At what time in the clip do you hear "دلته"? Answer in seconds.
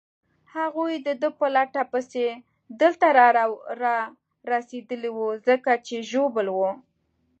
2.81-3.05